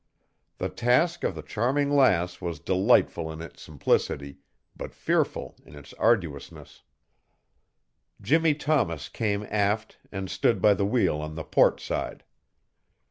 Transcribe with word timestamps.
The 0.57 0.69
task 0.69 1.23
of 1.23 1.35
the 1.35 1.43
Charming 1.43 1.91
Lass 1.91 2.41
was 2.41 2.59
delightful 2.59 3.31
in 3.31 3.39
its 3.39 3.61
simplicity, 3.61 4.39
but 4.75 4.95
fearful 4.95 5.55
in 5.63 5.75
its 5.75 5.93
arduousness. 5.99 6.81
Jimmie 8.19 8.55
Thomas 8.55 9.09
came 9.09 9.45
aft 9.51 9.99
and 10.11 10.27
stood 10.27 10.59
by 10.59 10.73
the 10.73 10.87
wheel 10.87 11.21
on 11.21 11.35
the 11.35 11.43
port 11.43 11.79
side. 11.79 12.23